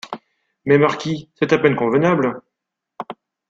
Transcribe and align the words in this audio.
Mais, 0.65 0.79
marquis, 0.79 1.29
c'est 1.35 1.53
à 1.53 1.59
peine 1.59 1.75
convenable. 1.75 2.41